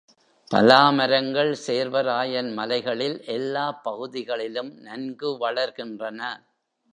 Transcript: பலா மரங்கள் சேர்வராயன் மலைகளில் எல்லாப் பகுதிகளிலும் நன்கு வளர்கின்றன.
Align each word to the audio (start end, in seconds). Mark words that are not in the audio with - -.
பலா 0.51 0.89
மரங்கள் 0.89 1.51
சேர்வராயன் 1.67 2.49
மலைகளில் 2.53 3.21
எல்லாப் 3.27 3.83
பகுதிகளிலும் 3.83 4.71
நன்கு 4.79 5.29
வளர்கின்றன. 5.39 6.19